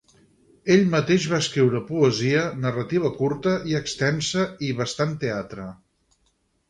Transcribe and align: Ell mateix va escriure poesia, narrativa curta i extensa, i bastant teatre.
Ell 0.75 0.85
mateix 0.93 1.27
va 1.33 1.41
escriure 1.43 1.81
poesia, 1.89 2.45
narrativa 2.63 3.13
curta 3.21 3.55
i 3.73 3.77
extensa, 3.81 4.47
i 4.71 4.75
bastant 4.81 5.15
teatre. 5.27 5.69